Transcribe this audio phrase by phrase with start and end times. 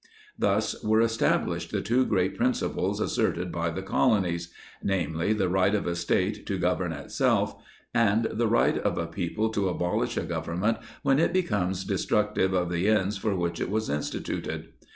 [0.35, 5.85] Thus were established the two great principles asserted by the Colonies, namely: the right of
[5.85, 7.53] a State to govern itself;
[7.93, 12.71] and the right of a people to abolish a Government when it becomes destructive of
[12.71, 14.69] the ends for which it was instituted.